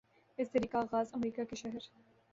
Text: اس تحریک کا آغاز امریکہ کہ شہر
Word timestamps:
اس 0.37 0.49
تحریک 0.51 0.71
کا 0.71 0.79
آغاز 0.79 1.07
امریکہ 1.13 1.43
کہ 1.49 1.55
شہر 1.55 1.79